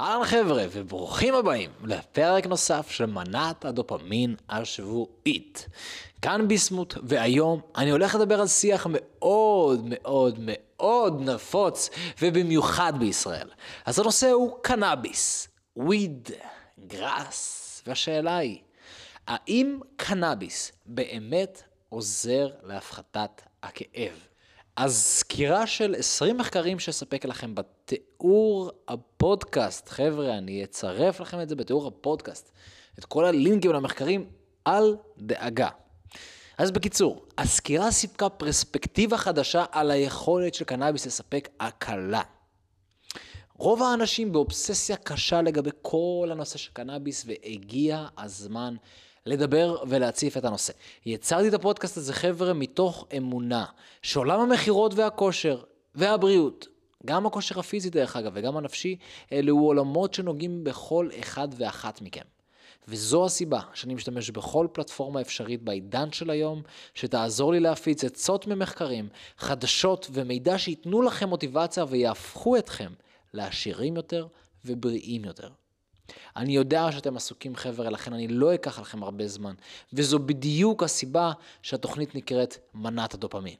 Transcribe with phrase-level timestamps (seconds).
[0.00, 5.66] אהלן חבר'ה, וברוכים הבאים לפרק נוסף של מנת הדופמין השבועית.
[6.22, 11.90] כאן ביסמוט, והיום אני הולך לדבר על שיח מאוד מאוד מאוד נפוץ,
[12.22, 13.48] ובמיוחד בישראל.
[13.84, 16.30] אז הנושא הוא קנאביס, וויד,
[16.86, 18.58] גראס, והשאלה היא,
[19.26, 24.26] האם קנאביס באמת עוזר להפחתת הכאב?
[24.76, 29.88] אז סקירה של 20 מחקרים שאספק לכם בתיאור הפודקאסט.
[29.88, 32.52] חבר'ה, אני אצרף לכם את זה בתיאור הפודקאסט.
[32.98, 34.30] את כל הלינקים למחקרים,
[34.66, 35.68] אל דאגה.
[36.58, 42.22] אז בקיצור, הסקירה סיפקה פרספקטיבה חדשה על היכולת של קנאביס לספק הקלה.
[43.58, 48.74] רוב האנשים באובססיה קשה לגבי כל הנושא של קנאביס, והגיע הזמן
[49.26, 50.72] לדבר ולהציף את הנושא.
[51.06, 53.64] יצרתי את הפודקאסט הזה, חבר'ה, מתוך אמונה
[54.02, 55.62] שעולם המכירות והכושר
[55.94, 56.66] והבריאות,
[57.06, 58.96] גם הכושר הפיזי דרך אגב, וגם הנפשי,
[59.32, 62.24] אלו עולמות שנוגעים בכל אחד ואחת מכם.
[62.88, 66.62] וזו הסיבה שאני משתמש בכל פלטפורמה אפשרית בעידן של היום,
[66.94, 72.92] שתעזור לי להפיץ עצות ממחקרים, חדשות ומידע שייתנו לכם מוטיבציה ויהפכו אתכם
[73.34, 74.26] לעשירים יותר
[74.64, 75.48] ובריאים יותר.
[76.36, 79.54] אני יודע שאתם עסוקים חבר'ה, לכן אני לא אקח לכם הרבה זמן,
[79.92, 83.54] וזו בדיוק הסיבה שהתוכנית נקראת מנת הדופמין.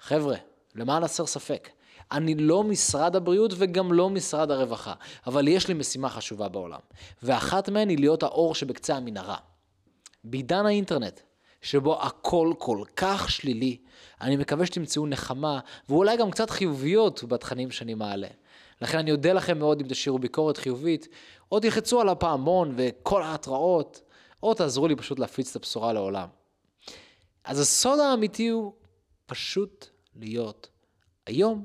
[0.00, 0.36] חבר'ה,
[0.74, 1.68] למען הסר ספק,
[2.12, 4.94] אני לא משרד הבריאות וגם לא משרד הרווחה,
[5.26, 6.80] אבל יש לי משימה חשובה בעולם,
[7.22, 9.36] ואחת מהן היא להיות האור שבקצה המנהרה.
[10.24, 11.20] בעידן האינטרנט,
[11.62, 13.76] שבו הכל כל כך שלילי,
[14.20, 18.28] אני מקווה שתמצאו נחמה, ואולי גם קצת חיוביות בתכנים שאני מעלה.
[18.82, 21.08] לכן אני אודה לכם מאוד אם תשאירו ביקורת חיובית,
[21.52, 24.00] או תלחצו על הפעמון וכל ההתראות,
[24.42, 26.28] או תעזרו לי פשוט להפיץ את הבשורה לעולם.
[27.44, 28.72] אז הסוד האמיתי הוא
[29.26, 30.68] פשוט להיות
[31.26, 31.64] היום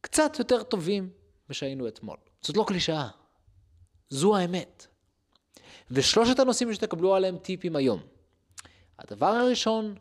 [0.00, 1.10] קצת יותר טובים
[1.50, 2.16] משהיינו אתמול.
[2.42, 3.08] זאת לא קלישאה,
[4.10, 4.86] זו האמת.
[5.90, 8.00] ושלושת הנושאים שתקבלו עליהם טיפים היום.
[9.04, 9.94] הדבר הראשון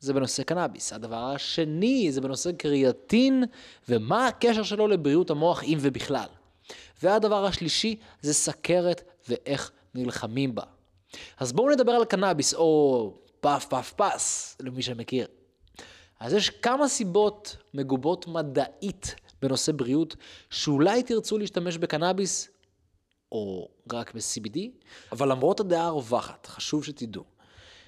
[0.00, 0.92] זה בנושא קנאביס.
[0.92, 3.44] הדבר השני זה בנושא קריאטין
[3.88, 6.26] ומה הקשר שלו לבריאות המוח אם ובכלל.
[7.02, 10.62] והדבר השלישי זה סכרת ואיך נלחמים בה.
[11.38, 15.26] אז בואו נדבר על קנאביס או פף פף פס למי שמכיר.
[16.20, 20.16] אז יש כמה סיבות מגובות מדעית בנושא בריאות
[20.50, 22.48] שאולי תרצו להשתמש בקנאביס
[23.32, 24.58] או רק ב-CBD,
[25.12, 27.33] אבל למרות הדעה הרווחת, חשוב שתדעו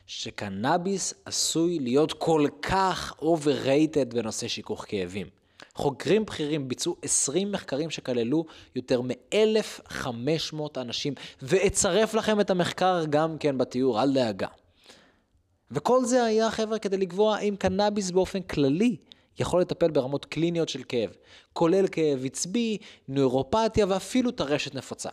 [0.07, 5.27] שקנאביס עשוי להיות כל כך overrated בנושא שיכוך כאבים.
[5.75, 8.45] חוקרים בכירים ביצעו 20 מחקרים שכללו
[8.77, 14.49] יותר מ-1,500 אנשים, ואצרף לכם את המחקר גם כן בתיאור, אל דאגה.
[15.71, 18.97] וכל זה היה, חבר'ה, כדי לקבוע אם קנאביס באופן כללי
[19.39, 21.11] יכול לטפל ברמות קליניות של כאב,
[21.53, 22.79] כולל כאב עצבי,
[23.09, 25.11] נוירופתיה ואפילו טרשת נפוצה.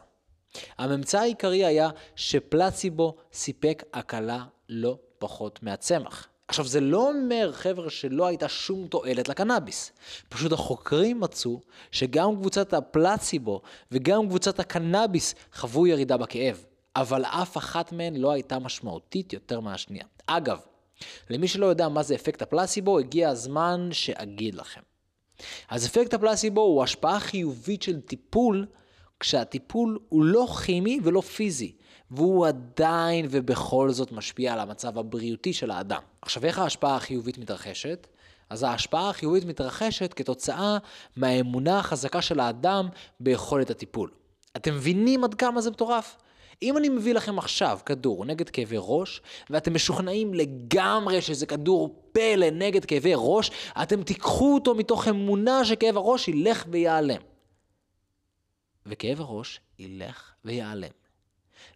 [0.78, 6.28] הממצא העיקרי היה שפלציבו סיפק הקלה לא פחות מהצמח.
[6.48, 9.92] עכשיו זה לא אומר חבר'ה שלא הייתה שום תועלת לקנאביס,
[10.30, 11.60] פשוט החוקרים מצאו
[11.92, 16.66] שגם קבוצת הפלציבו וגם קבוצת הקנאביס חוו ירידה בכאב,
[16.96, 20.06] אבל אף אחת מהן לא הייתה משמעותית יותר מהשנייה.
[20.28, 20.60] אגב,
[21.30, 24.82] למי שלא יודע מה זה אפקט הפלסיבו, הגיע הזמן שאגיד לכם.
[25.70, 28.66] אז אפקט הפלסיבו הוא השפעה חיובית של טיפול
[29.20, 31.76] כשהטיפול הוא לא כימי ולא פיזי,
[32.16, 36.02] והוא עדיין ובכל זאת משפיע על המצב הבריאותי של האדם.
[36.22, 38.08] עכשיו, איך ההשפעה החיובית מתרחשת?
[38.50, 40.78] אז ההשפעה החיובית מתרחשת כתוצאה
[41.16, 44.12] מהאמונה החזקה של האדם ביכולת הטיפול.
[44.56, 46.18] אתם מבינים עד כמה זה מטורף?
[46.62, 52.50] אם אני מביא לכם עכשיו כדור נגד כאבי ראש, ואתם משוכנעים לגמרי שזה כדור פלא
[52.50, 53.52] נגד כאבי ראש,
[53.82, 57.22] אתם תיקחו אותו מתוך אמונה שכאב הראש ילך וייעלם.
[58.86, 61.03] וכאב הראש ילך וייעלם.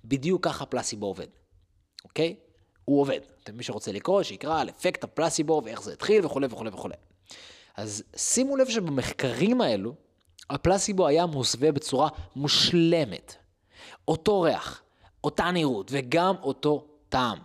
[0.06, 1.28] בדיוק ככה פלסיבו עובד,
[2.04, 2.36] אוקיי?
[2.86, 3.20] הוא עובד.
[3.54, 6.96] מי שרוצה לקרוא, שיקרא על אפקט הפלסיבו ואיך זה התחיל וכולי וכולי וכולי.
[7.78, 9.94] אז שימו לב שבמחקרים האלו,
[10.50, 13.36] הפלסיבו היה מוסווה בצורה מושלמת.
[14.08, 14.82] אותו ריח,
[15.24, 17.38] אותה נראות וגם אותו טעם,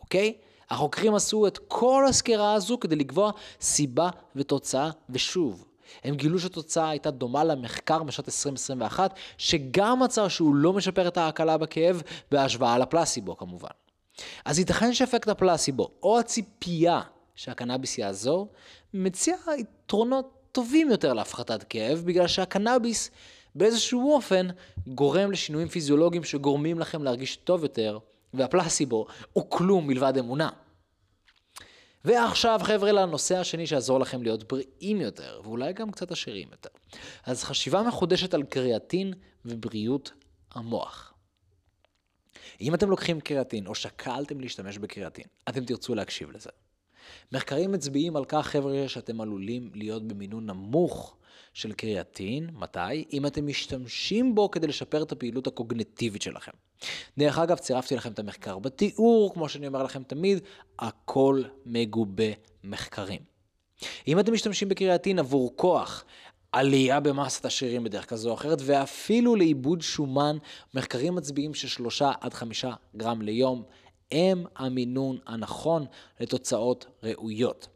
[0.00, 0.38] אוקיי?
[0.70, 3.30] החוקרים עשו את כל הסקירה הזו כדי לקבוע
[3.60, 5.64] סיבה ותוצאה, ושוב,
[6.04, 11.56] הם גילו שהתוצאה הייתה דומה למחקר משנת 2021, שגם מצא שהוא לא משפר את ההקלה
[11.56, 13.68] בכאב בהשוואה לפלסיבו כמובן.
[14.44, 17.00] אז ייתכן שאפקט הפלסיבו, או הציפייה
[17.34, 18.48] שהקנאביס יעזור,
[18.94, 23.10] מציע יתרונות טובים יותר להפחתת כאב, בגלל שהקנאביס
[23.54, 24.48] באיזשהו אופן
[24.86, 27.98] גורם לשינויים פיזיולוגיים שגורמים לכם להרגיש טוב יותר,
[28.34, 30.48] והפלסיבו הוא כלום מלבד אמונה.
[32.04, 36.70] ועכשיו חבר'ה לנושא השני שיעזור לכם להיות בריאים יותר, ואולי גם קצת עשירים יותר.
[37.26, 39.14] אז חשיבה מחודשת על קריאטין
[39.44, 40.12] ובריאות
[40.54, 41.14] המוח.
[42.60, 46.50] אם אתם לוקחים קריאטין או שקלתם להשתמש בקריאטין, אתם תרצו להקשיב לזה.
[47.32, 51.16] מחקרים מצביעים על כך, חבר'ה, שאתם עלולים להיות במינון נמוך
[51.52, 53.04] של קריאטין, מתי?
[53.12, 56.52] אם אתם משתמשים בו כדי לשפר את הפעילות הקוגנטיבית שלכם.
[57.18, 60.40] דרך אגב, צירפתי לכם את המחקר בתיאור, כמו שאני אומר לכם תמיד,
[60.78, 62.32] הכל מגובה
[62.64, 63.20] מחקרים.
[64.08, 66.04] אם אתם משתמשים בקריאטין עבור כוח,
[66.52, 70.36] עלייה במסת השרירים בדרך כזו או אחרת, ואפילו לאיבוד שומן,
[70.74, 73.62] מחקרים מצביעים ששלושה עד חמישה גרם ליום
[74.12, 75.86] הם המינון הנכון
[76.20, 77.68] לתוצאות ראויות.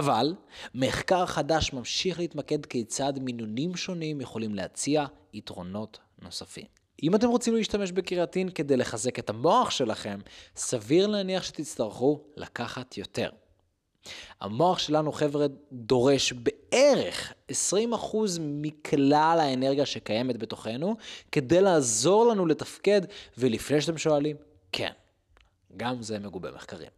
[0.00, 0.34] אבל
[0.74, 6.64] מחקר חדש ממשיך להתמקד כיצד מינונים שונים יכולים להציע יתרונות נוספים.
[7.02, 10.18] אם אתם רוצים להשתמש בקריאטין כדי לחזק את המוח שלכם,
[10.56, 13.30] סביר להניח שתצטרכו לקחת יותר.
[14.40, 17.54] המוח שלנו, חבר'ה, דורש בערך 20%
[18.40, 20.96] מכלל האנרגיה שקיימת בתוכנו,
[21.32, 23.00] כדי לעזור לנו לתפקד,
[23.38, 24.36] ולפני שאתם שואלים,
[24.72, 24.92] כן,
[25.76, 26.90] גם זה מגובה מחקרים.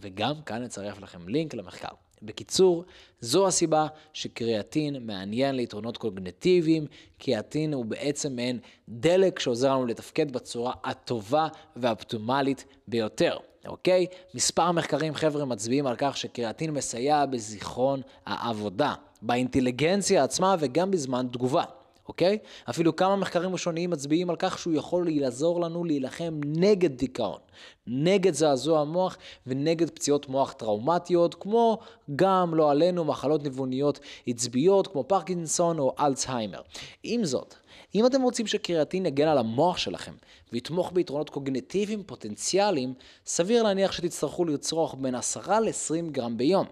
[0.00, 2.07] וגם כאן נצרף לכם לינק למחקר.
[2.22, 2.84] בקיצור,
[3.20, 6.86] זו הסיבה שקריאטין מעניין ליתרונות קוגנטיביים,
[7.18, 13.36] קריאטין הוא בעצם מעין דלק שעוזר לנו לתפקד בצורה הטובה והאופטימלית ביותר.
[13.66, 14.06] אוקיי?
[14.34, 21.64] מספר מחקרים, חבר'ה, מצביעים על כך שקריאטין מסייע בזיכרון העבודה, באינטליגנציה עצמה וגם בזמן תגובה.
[22.08, 22.38] אוקיי?
[22.70, 27.38] אפילו כמה מחקרים ראשוניים מצביעים על כך שהוא יכול לעזור לנו להילחם נגד דיכאון,
[27.86, 29.16] נגד זעזוע המוח
[29.46, 31.78] ונגד פציעות מוח טראומטיות, כמו
[32.16, 36.60] גם, לא עלינו, מחלות ניווניות עצביות כמו פרקינסון או אלצהיימר.
[37.02, 37.54] עם זאת,
[37.94, 40.12] אם אתם רוצים שקריאטין יגן על המוח שלכם
[40.52, 42.94] ויתמוך ביתרונות קוגנטיביים פוטנציאליים,
[43.26, 46.66] סביר להניח שתצטרכו לצרוך בין 10 ל-20 גרם ביום.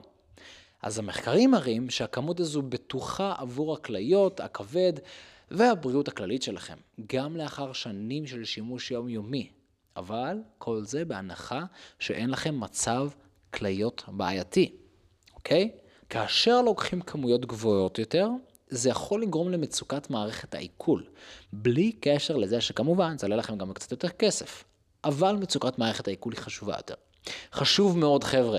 [0.83, 4.93] אז המחקרים מראים שהכמות הזו בטוחה עבור הכליות, הכבד
[5.51, 6.77] והבריאות הכללית שלכם,
[7.13, 9.51] גם לאחר שנים של שימוש יומיומי.
[9.97, 11.65] אבל כל זה בהנחה
[11.99, 13.09] שאין לכם מצב
[13.55, 14.77] כליות בעייתי,
[15.35, 15.71] אוקיי?
[16.11, 18.29] כאשר לוקחים כמויות גבוהות יותר,
[18.69, 21.07] זה יכול לגרום למצוקת מערכת העיכול,
[21.53, 24.65] בלי קשר לזה שכמובן זה עולה לכם גם קצת יותר כסף.
[25.05, 26.95] אבל מצוקת מערכת העיכול היא חשובה יותר.
[27.53, 28.59] חשוב מאוד חבר'ה,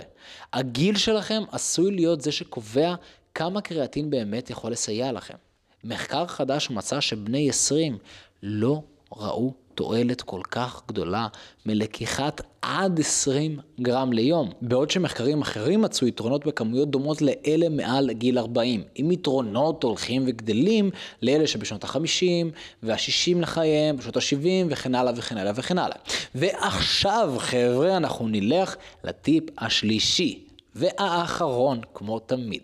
[0.54, 2.96] הגיל שלכם עשוי להיות זה שקובע
[3.36, 5.36] כמה קריאטין באמת יכול לסייע לכם.
[5.84, 7.98] מחקר חדש מצא שבני 20
[8.44, 8.82] לא
[9.12, 11.28] ראו תועלת כל כך גדולה
[11.66, 18.40] מלקיחת עד 20 גרם ליום, בעוד שמחקרים אחרים מצאו יתרונות בכמויות דומות לאלה מעל גיל
[18.40, 20.90] 40, עם יתרונות הולכים וגדלים
[21.22, 22.48] לאלה שבשנות ה-50
[22.84, 25.98] וה-60 לחייהם, בשנות ה-70 וכן הלאה וכן הלאה וכן הלאה.
[26.36, 30.46] ועכשיו חבר'ה אנחנו נלך לטיפ השלישי
[30.76, 32.62] והאחרון כמו תמיד.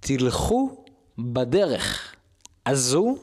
[0.00, 0.84] תלכו
[1.18, 2.14] בדרך
[2.66, 3.16] הזו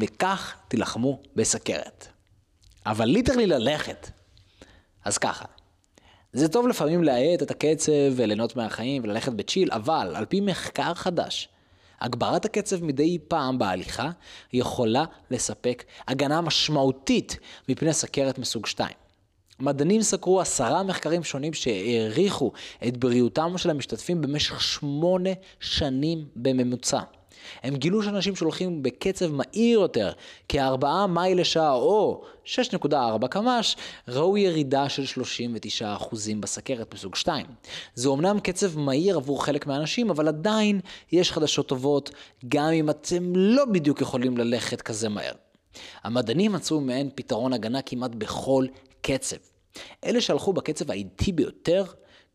[0.00, 2.06] וכך תילחמו בסכרת.
[2.86, 4.10] אבל ליטרלי ללכת.
[5.04, 5.44] אז ככה,
[6.32, 11.48] זה טוב לפעמים להאט את הקצב וליהנות מהחיים וללכת בצ'יל, אבל על פי מחקר חדש,
[12.00, 14.10] הגברת הקצב מדי פעם בהליכה
[14.52, 18.90] יכולה לספק הגנה משמעותית מפני סכרת מסוג 2.
[19.60, 22.52] מדענים סקרו עשרה מחקרים שונים שהעריכו
[22.88, 25.30] את בריאותם של המשתתפים במשך שמונה
[25.60, 27.00] שנים בממוצע.
[27.62, 30.12] הם גילו שאנשים שהולכים בקצב מהיר יותר,
[30.48, 33.76] כארבעה מייל לשעה או 6.4 קמ"ש,
[34.08, 35.22] ראו ירידה של
[35.82, 35.84] 39%
[36.40, 37.46] בסכרת מסוג 2.
[37.94, 40.80] זה אומנם קצב מהיר עבור חלק מהאנשים, אבל עדיין
[41.12, 42.10] יש חדשות טובות,
[42.48, 45.32] גם אם אתם לא בדיוק יכולים ללכת כזה מהר.
[46.04, 48.66] המדענים מצאו מעין פתרון הגנה כמעט בכל
[49.00, 49.36] קצב.
[50.04, 51.84] אלה שהלכו בקצב האיטי ביותר,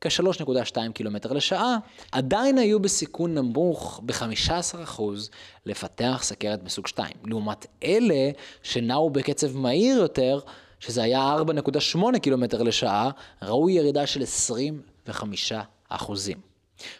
[0.01, 1.77] כ-3.2 קילומטר לשעה,
[2.11, 5.01] עדיין היו בסיכון נמוך ב-15%
[5.65, 7.09] לפתח סכרת מסוג 2.
[7.25, 8.31] לעומת אלה
[8.63, 10.39] שנעו בקצב מהיר יותר,
[10.79, 11.35] שזה היה
[11.95, 13.09] 4.8 קילומטר לשעה,
[13.41, 15.53] ראו ירידה של 25
[15.89, 16.46] אחוזים.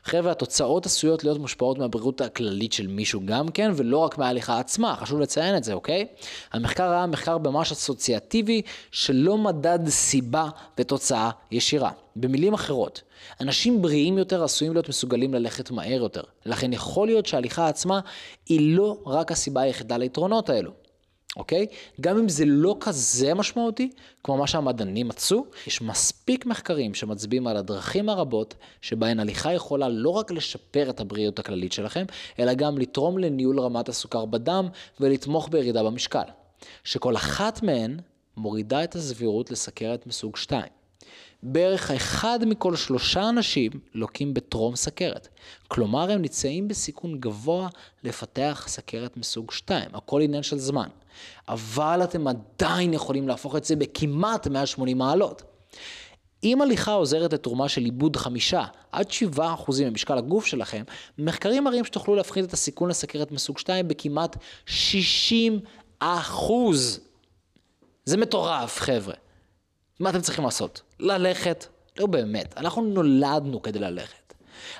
[0.03, 4.95] חבר'ה, התוצאות עשויות להיות מושפעות מהבריאות הכללית של מישהו גם כן, ולא רק מההליכה עצמה,
[4.95, 6.05] חשוב לציין את זה, אוקיי?
[6.53, 11.91] המחקר היה מחקר ממש אסוציאטיבי, שלא מדד סיבה ותוצאה ישירה.
[12.15, 13.01] במילים אחרות,
[13.41, 17.99] אנשים בריאים יותר עשויים להיות מסוגלים ללכת מהר יותר, לכן יכול להיות שההליכה עצמה
[18.45, 20.86] היא לא רק הסיבה היחידה ליתרונות האלו.
[21.37, 21.65] אוקיי?
[22.01, 23.89] גם אם זה לא כזה משמעותי,
[24.23, 30.09] כמו מה שהמדענים מצאו, יש מספיק מחקרים שמצביעים על הדרכים הרבות שבהן הליכה יכולה לא
[30.09, 32.05] רק לשפר את הבריאות הכללית שלכם,
[32.39, 34.67] אלא גם לתרום לניהול רמת הסוכר בדם
[34.99, 36.23] ולתמוך בירידה במשקל.
[36.83, 37.99] שכל אחת מהן
[38.37, 40.63] מורידה את הסבירות לסכרת מסוג 2.
[41.43, 45.27] בערך אחד מכל שלושה אנשים לוקים בטרום סכרת.
[45.67, 47.67] כלומר, הם נמצאים בסיכון גבוה
[48.03, 49.89] לפתח סכרת מסוג 2.
[49.93, 50.87] הכל עניין של זמן.
[51.47, 55.43] אבל אתם עדיין יכולים להפוך את זה בכמעט 180 מעלות.
[56.43, 60.83] אם הליכה עוזרת לתרומה של עיבוד חמישה עד שבעה אחוזים ממשקל הגוף שלכם,
[61.17, 65.59] מחקרים מראים שתוכלו להפחית את הסיכון לסכרת מסוג 2 בכמעט 60
[65.99, 66.99] אחוז.
[68.05, 69.15] זה מטורף, חבר'ה.
[69.99, 70.81] מה אתם צריכים לעשות?
[70.99, 71.65] ללכת?
[71.99, 74.26] לא באמת, אנחנו נולדנו כדי ללכת.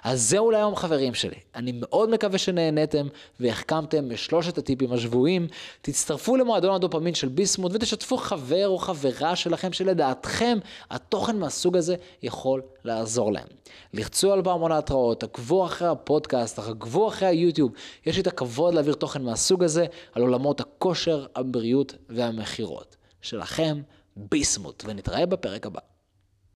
[0.03, 1.35] אז זהו להיום חברים שלי.
[1.55, 3.07] אני מאוד מקווה שנהניתם
[3.39, 5.47] והחכמתם משלושת הטיפים השבויים.
[5.81, 10.57] תצטרפו למועדון הדופמין של ביסמוט ותשתפו חבר או חברה שלכם שלדעתכם
[10.91, 13.47] התוכן מהסוג הזה יכול לעזור להם.
[13.93, 17.71] לחצו על פעמון ההתראות, עקבו אחרי הפודקאסט, עקבו אחרי היוטיוב.
[18.05, 22.95] יש לי את הכבוד להעביר תוכן מהסוג הזה על עולמות הכושר, הבריאות והמכירות.
[23.21, 23.81] שלכם,
[24.15, 25.96] ביסמוט, ונתראה בפרק הבא.